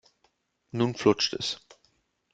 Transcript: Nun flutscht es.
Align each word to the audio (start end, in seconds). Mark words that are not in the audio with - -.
Nun 0.71 0.95
flutscht 0.95 1.33
es. 1.35 1.63